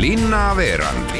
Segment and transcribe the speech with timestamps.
[0.00, 1.10] linnaveerand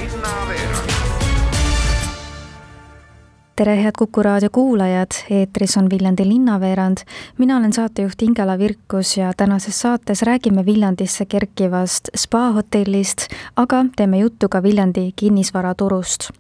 [3.57, 6.97] tere, head Kuku raadio kuulajad, eetris on Viljandi linnaveerand.
[7.39, 13.19] mina olen saatejuht Ingela Virkus ja tänases saates räägime Viljandisse kerkivast spaahotellist,
[13.57, 16.31] aga teeme juttu ka Viljandi kinnisvaraturust.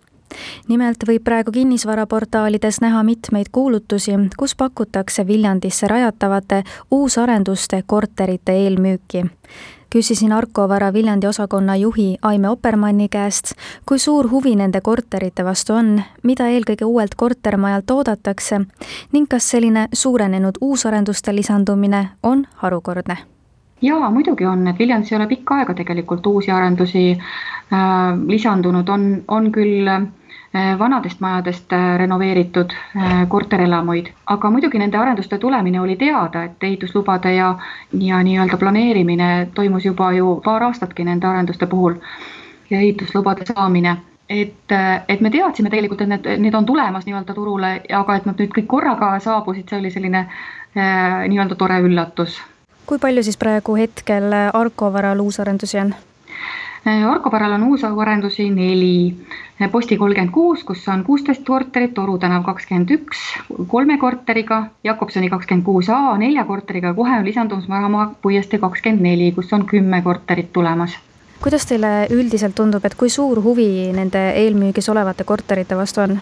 [0.68, 9.24] Nimelt võib praegu kinnisvaraportaalides näha mitmeid kuulutusi, kus pakutakse Viljandisse rajatavate uusarenduste korterite eelmüüki
[9.96, 13.54] küsisin Arko Vara Viljandi osakonna juhi Aime Oppermanni käest,
[13.88, 18.58] kui suur huvi nende korterite vastu on, mida eelkõige uuelt kortermajalt oodatakse
[19.16, 23.16] ning kas selline suurenenud uusarenduste lisandumine on harukordne
[23.82, 27.78] jaa, muidugi on, et Viljandis ei ole pikka aega tegelikult uusi arendusi äh,
[28.28, 30.06] lisandunud, on, on küll äh,
[30.56, 36.64] Äh, vanadest majadest äh, renoveeritud äh, korterelamuid, aga muidugi nende arenduste tulemine oli teada, et
[36.64, 37.48] ehituslubade ja,
[38.00, 41.98] ja nii-öelda planeerimine toimus juba ju paar aastatki nende arenduste puhul
[42.70, 43.96] ja ehituslubade saamine
[44.28, 44.76] et,
[45.08, 48.54] et me teadsime tegelikult, et need, need on tulemas nii-öelda turule, aga et nad nüüd
[48.56, 52.38] kõik korraga saabusid, see oli selline äh, nii-öelda tore üllatus.
[52.86, 55.94] Kui palju siis praegu hetkel Arko varal uusarendusi on?
[56.86, 59.16] Arko varal on uusarendusi neli
[59.72, 63.22] Posti kolmkümmend kuus, kus on kuusteist korterit, Oru tänav kakskümmend üks
[63.68, 69.32] kolme korteriga, Jakobsoni kakskümmend kuus A nelja korteriga, kohe on lisandumas Varamaa puiestee kakskümmend neli,
[69.32, 70.98] kus on kümme korterit tulemas.
[71.42, 76.20] kuidas teile üldiselt tundub, et kui suur huvi nende eelmüügis olevate korterite vastu on?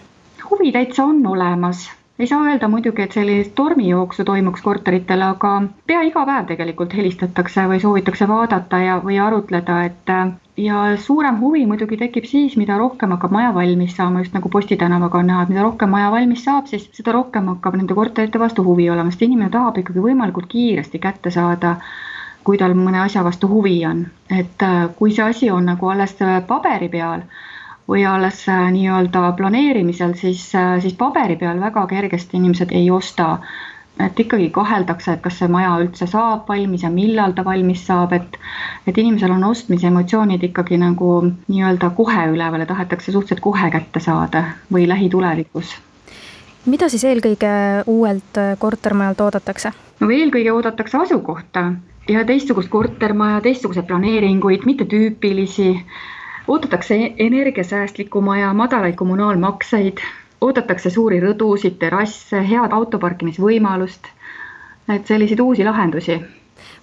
[0.49, 5.51] huvi täitsa on olemas ei saa öelda muidugi, et sellist tormijooksu toimuks korteritel, aga
[5.87, 10.13] pea iga päev tegelikult helistatakse või soovitakse vaadata ja, või arutleda, et
[10.57, 14.77] ja suurem huvi muidugi tekib siis, mida rohkem hakkab maja valmis saama, just nagu Posti
[14.79, 18.39] tänavaga on näha, et mida rohkem maja valmis saab, siis seda rohkem hakkab nende korterite
[18.39, 21.75] vastu huvi olema, sest inimene tahab ikkagi võimalikult kiiresti kätte saada
[22.45, 24.63] kui tal mõne asja vastu huvi on, et
[24.95, 26.15] kui see asi on nagu alles
[26.47, 27.25] paberi peal
[27.89, 33.37] või alles äh, nii-öelda planeerimisel, siis, äh, siis paberi peal väga kergesti inimesed ei osta.
[33.95, 38.11] et ikkagi kaheldakse, et kas see maja üldse saab valmis ja millal ta valmis saab,
[38.13, 38.35] et
[38.87, 41.11] et inimesel on ostmise emotsioonid ikkagi nagu
[41.47, 44.43] nii-öelda kohe üleval ja tahetakse suhteliselt kohe kätte saada
[44.73, 45.77] või lähitulevikus
[46.65, 47.49] mida siis eelkõige
[47.87, 49.71] uuelt äh, kortermajalt oodatakse?
[49.99, 51.65] no eelkõige oodatakse asukohta
[52.09, 55.69] ja teistsugust kortermaja, teistsuguseid planeeringuid, mittetüüpilisi
[56.47, 59.97] oodatakse energiasäästlikku maja, madalaid kommunaalmakseid,
[60.41, 64.09] oodatakse suuri rõdusid, terrasse, head autoparkimisvõimalust,
[64.89, 66.21] et selliseid uusi lahendusi.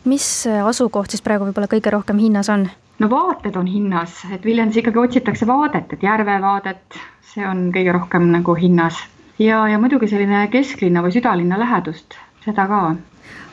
[0.05, 2.69] mis asukoht siis praegu võib-olla kõige rohkem hinnas on?
[2.99, 6.99] no vaated on hinnas, et Viljandis ikkagi otsitakse vaadet, et järvevaadet,
[7.35, 8.99] see on kõige rohkem nagu hinnas
[9.39, 12.83] ja, ja muidugi selline kesklinna või südalinna lähedust, seda ka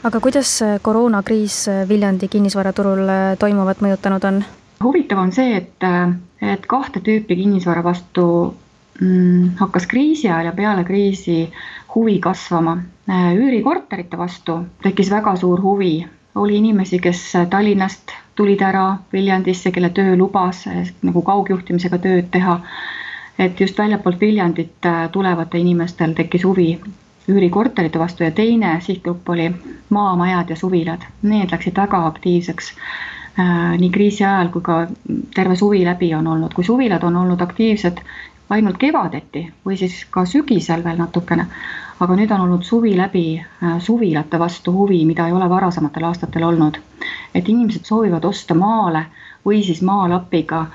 [0.04, 3.06] aga kuidas koroonakriis Viljandi kinnisvaraturul
[3.40, 4.44] toimuvat mõjutanud on?
[4.84, 5.86] Huvitav on see, et,
[6.42, 8.26] et kahte tüüpi kinnisvara vastu
[9.02, 11.52] mm, hakkas kriisi ajal ja peale kriisi
[11.96, 12.78] huvi kasvama.
[13.10, 20.16] üürikorterite vastu tekkis väga suur huvi, oli inimesi, kes Tallinnast tulid ära Viljandisse, kelle töö
[20.16, 20.68] lubas
[21.02, 22.60] nagu kaugjuhtimisega tööd teha.
[23.40, 26.80] et just väljapoolt Viljandit tulevatel inimestel tekkis huvi
[27.30, 29.52] üürikorterite vastu ja teine sihtgrupp oli
[29.90, 32.74] maamajad ja suvilad, need läksid väga aktiivseks
[33.40, 34.82] nii kriisi ajal kui ka
[35.36, 38.02] terve suvi läbi on olnud, kui suvilad on olnud aktiivsed
[38.50, 41.46] ainult kevadeti või siis ka sügisel veel natukene,
[42.00, 46.44] aga nüüd on olnud suvi läbi äh, suvilate vastu huvi, mida ei ole varasematel aastatel
[46.44, 46.80] olnud.
[47.36, 49.06] et inimesed soovivad osta maale
[49.46, 50.66] või siis maalapiga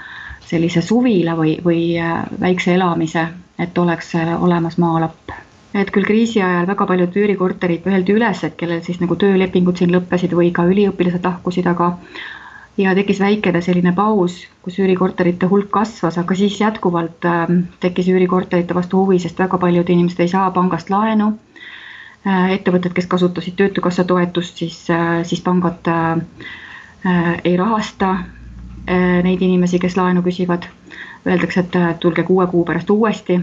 [0.46, 3.26] sellise suvila või, või äh, väikse elamise,
[3.58, 5.34] et oleks olemas maalapp
[5.74, 9.90] et küll kriisi ajal väga paljud üürikorterid öeldi üles, et kellel siis nagu töölepingud siin
[9.90, 11.96] lõppesid või ka üliõpilased lahkusid, aga
[12.76, 17.46] ja tekkis väikene selline paus, kus üürikorterite hulk kasvas, aga siis jätkuvalt äh,
[17.80, 21.32] tekkis üürikorterite vastu huvi, sest väga paljud inimesed ei saa pangast laenu
[22.26, 22.50] äh,.
[22.58, 26.18] ettevõtted, kes kasutasid Töötukassa toetust, siis äh,, siis pangad äh,
[27.44, 28.16] ei rahasta
[29.24, 30.66] neid inimesi, kes laenu küsivad.
[31.24, 33.38] Öeldakse, et tulge kuue kuu pärast uuesti.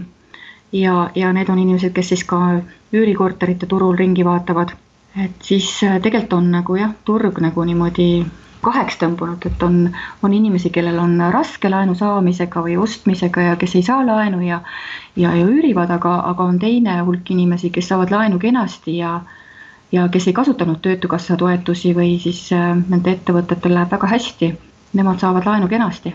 [0.72, 2.38] ja, ja need on inimesed, kes siis ka
[2.94, 4.70] üürikorterite turul ringi vaatavad.
[5.24, 8.24] et siis tegelikult on nagu jah, turg nagu niimoodi
[8.62, 9.90] kaheks tõmbunud, et on,
[10.22, 14.60] on inimesi, kellel on raske laenu saamisega või ostmisega ja kes ei saa laenu ja
[15.16, 19.20] ja, ja üürivad, aga, aga on teine hulk inimesi, kes saavad laenu kenasti ja
[19.92, 24.54] ja kes ei kasutanud Töötukassa toetusi või siis äh, nende ettevõtetel läheb väga hästi,
[24.96, 26.14] nemad saavad laenu kenasti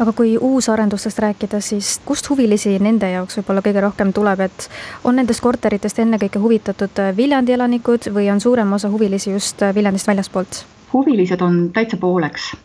[0.00, 4.68] aga kui uusarendustest rääkida, siis kust huvilisi nende jaoks võib-olla kõige rohkem tuleb, et
[5.04, 10.64] on nendest korteritest ennekõike huvitatud Viljandi elanikud või on suurem osa huvilisi just Viljandist väljaspoolt?
[10.94, 12.56] Huvilised on täitsa pooleks.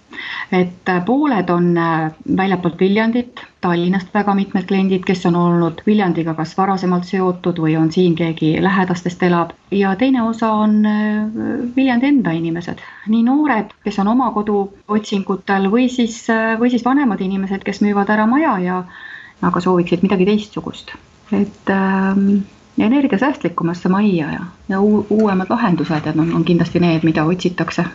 [0.52, 1.76] et pooled on
[2.38, 7.92] väljapoolt Viljandit, Tallinnast väga mitmed kliendid, kes on olnud Viljandiga kas varasemalt seotud või on
[7.92, 9.54] siin keegi lähedastest elab.
[9.72, 10.82] Ja teine osa on
[11.76, 16.26] Viljandi enda inimesed, nii noored, kes on oma kodu otsingutel või siis,
[16.60, 18.84] või siis vanemad inimesed, kes müüvad ära maja ja
[19.42, 20.92] aga sooviksid midagi teistsugust,
[21.32, 22.42] et ähm,
[22.80, 27.86] energiasäästlikumasse majja ja, ja uuemad lahendused, on, on kindlasti need, mida otsitakse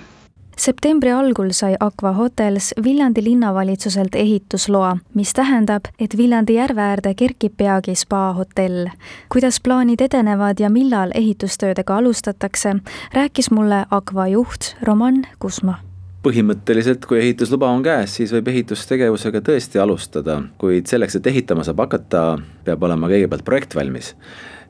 [0.56, 7.56] septembri algul sai Aqua Hotels Viljandi linnavalitsuselt ehitusloa, mis tähendab, et Viljandi järve äärde kerkib
[7.56, 8.88] peagi spaahotell.
[9.28, 12.76] kuidas plaanid edenevad ja millal ehitustöödega alustatakse,
[13.12, 15.78] rääkis mulle Aqua juht Roman Kusma.
[16.24, 21.82] Põhimõtteliselt, kui ehitusluba on käes, siis võib ehitustegevusega tõesti alustada, kuid selleks, et ehitama saab
[21.84, 24.14] hakata, peab olema kõigepealt projekt valmis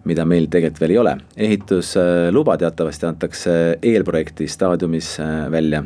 [0.09, 1.17] mida meil tegelikult veel ei ole.
[1.37, 5.85] ehitusluba teatavasti antakse eelprojekti staadiumis äh, välja,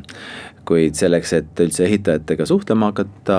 [0.68, 3.38] kuid selleks, et üldse ehitajatega suhtlema hakata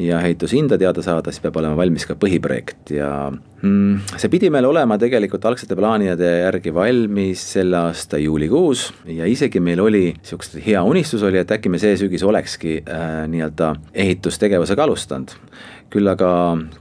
[0.00, 2.94] ja ehitushinda teada saada, siis peab olema valmis ka põhiprojekt.
[2.96, 8.86] Ja mm, see pidi meil olema tegelikult algsete plaanide järgi valmis selle aasta juulikuus.
[9.12, 13.26] Ja isegi meil oli niisugune hea unistus oli, et äkki me see sügis olekski äh,
[13.28, 13.74] nii-öelda
[14.06, 15.36] ehitustegevusega alustanud
[15.90, 16.30] küll aga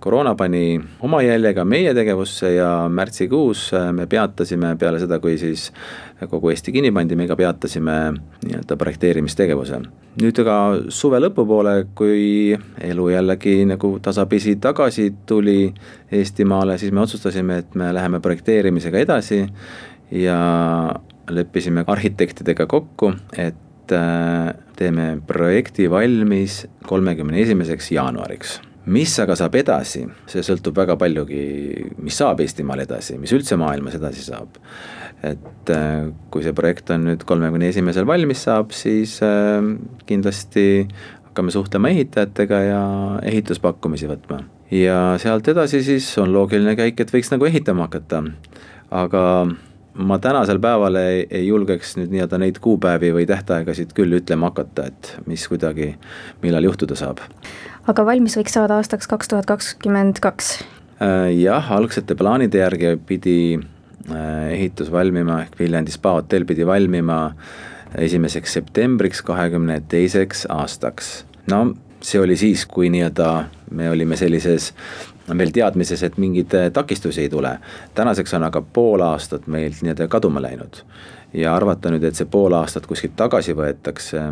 [0.02, 5.38] koroona pani oma jälje ka meie tegevusse ja märtsikuus äh, me peatasime peale seda, kui
[5.42, 5.70] siis
[6.30, 7.96] kogu Eesti kinni pandi, me ka peatasime
[8.46, 9.82] nii-öelda projekteerimistegevuse.
[10.22, 10.56] nüüd aga
[10.94, 15.74] suve lõpupoole, kui elu jällegi nagu tasapisi tagasi tuli
[16.12, 19.46] Eestimaale, siis me otsustasime, et me läheme projekteerimisega edasi
[20.12, 20.40] ja
[21.30, 30.06] leppisime arhitektidega kokku, et äh, teeme projekti valmis kolmekümne esimeseks jaanuariks mis aga saab edasi,
[30.30, 31.42] see sõltub väga paljugi,
[32.04, 34.58] mis saab Eestimaal edasi, mis üldse maailmas edasi saab.
[35.20, 39.60] et äh, kui see projekt on nüüd kolmekümne esimesel valmis saab, siis äh,
[40.08, 40.88] kindlasti
[41.26, 42.84] hakkame suhtlema ehitajatega ja
[43.28, 44.44] ehituspakkumisi võtma.
[44.72, 48.24] ja sealt edasi siis on loogiline käik, et võiks nagu ehitama hakata,
[48.92, 49.24] aga
[50.00, 54.88] ma tänasel päeval ei, ei julgeks nüüd nii-öelda neid kuupäevi või tähtaegasid küll ütlema hakata,
[54.88, 55.98] et mis kuidagi,
[56.44, 57.26] millal juhtuda saab
[57.90, 60.60] aga valmis võiks saada aastaks kaks tuhat kakskümmend kaks?
[61.02, 67.22] Äh, jah, algsete plaanide järgi pidi äh, ehitus valmima ehk Viljandi spa hotell pidi valmima
[67.98, 71.24] esimeseks septembriks kahekümne teiseks aastaks.
[71.50, 73.30] no see oli siis, kui nii-öelda
[73.76, 74.74] me olime sellises
[75.38, 77.58] veel teadmises, et mingeid äh, takistusi ei tule.
[77.96, 80.84] tänaseks on aga pool aastat meilt nii-öelda kaduma läinud
[81.34, 84.26] ja arvata nüüd, et see pool aastat kuskilt tagasi võetakse,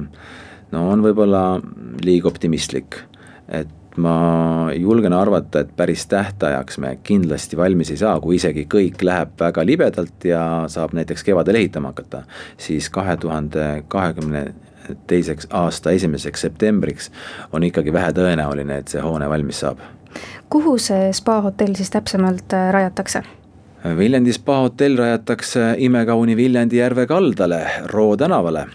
[0.71, 1.61] no on võib-olla
[2.05, 3.01] liiga optimistlik
[3.49, 9.01] et ma julgen arvata, et päris tähtajaks me kindlasti valmis ei saa, kui isegi kõik
[9.03, 12.23] läheb väga libedalt ja saab näiteks kevadel ehitama hakata,
[12.61, 14.45] siis kahe tuhande kahekümne
[15.07, 17.11] teiseks aasta esimeseks septembriks
[17.51, 19.81] on ikkagi vähetõenäoline, et see hoone valmis saab.
[20.49, 23.23] kuhu see spaahotell siis täpsemalt äh, rajatakse?
[23.97, 28.67] Viljandi spaahotell rajatakse imekauni Viljandi järve kaldale, Roo tänavale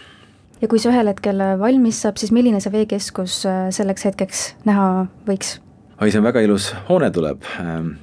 [0.63, 4.87] ja kui see ühel hetkel valmis saab, siis milline see veekeskus äh, selleks hetkeks näha
[5.27, 5.57] võiks?
[5.99, 7.93] oi, see on väga ilus hoone tuleb, ähm,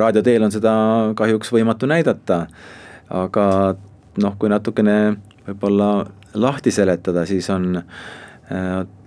[0.00, 0.72] raadio teel on seda
[1.18, 2.44] kahjuks võimatu näidata,
[3.08, 3.44] aga
[4.18, 4.98] noh, kui natukene
[5.46, 5.92] võib-olla
[6.38, 8.27] lahti seletada, siis on Äh,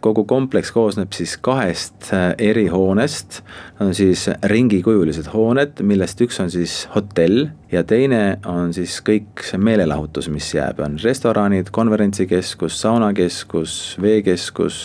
[0.01, 3.39] kogu kompleks koosneb siis kahest äh, erihoonest,
[3.81, 9.61] on siis ringikujulised hooned, millest üks on siis hotell ja teine on siis kõik see
[9.61, 14.83] meelelahutus, mis jääb, on restoranid, konverentsikeskus, saunakeskus, veekeskus,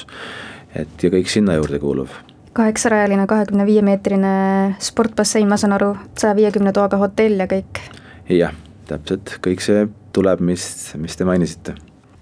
[0.76, 2.16] et ja kõik sinna juurde kuuluv.
[2.56, 4.30] Kaheksarajaline, kahekümne viie meetrine
[4.80, 7.82] sportbassein, ma saan aru, saja viiekümne toaga hotell ja kõik?
[8.32, 8.56] jah,
[8.88, 9.84] täpselt, kõik see
[10.16, 10.64] tuleb, mis,
[10.96, 11.76] mis te mainisite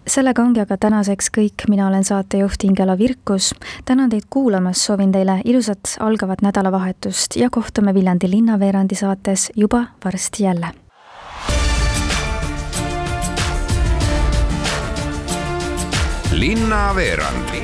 [0.06, 3.54] sellega ongi aga tänaseks kõik, mina olen saatejuht Ingela Virkus.
[3.84, 10.42] tänan teid kuulamast, soovin teile ilusat algavat nädalavahetust ja kohtume Viljandi linnaveerandi saates juba varsti
[10.42, 10.66] jälle.
[16.34, 17.63] linnaveerand.